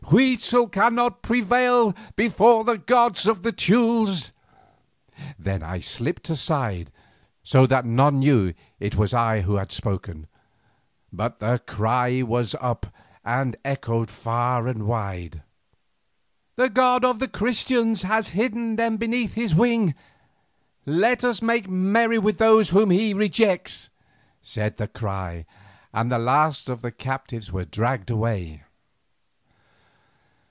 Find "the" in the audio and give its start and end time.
2.65-2.77, 3.43-3.53, 11.39-11.61, 16.57-16.69, 17.19-17.29, 24.75-24.89, 26.11-26.19, 26.81-26.91